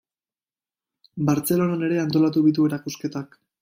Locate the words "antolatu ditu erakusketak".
2.07-3.43